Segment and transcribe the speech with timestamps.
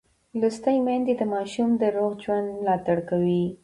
[0.39, 3.43] لوستې میندې د ماشوم د روغ ژوند ملاتړ کوي.